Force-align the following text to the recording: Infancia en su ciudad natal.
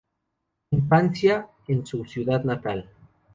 Infancia 0.71 1.47
en 1.67 1.85
su 1.85 2.05
ciudad 2.05 2.43
natal. 2.43 2.89